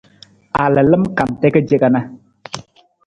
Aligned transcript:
A 0.61 0.63
lalam 0.73 1.03
kante 1.17 1.47
ka 1.53 1.59
ce 1.67 1.75
kana. 1.81 1.99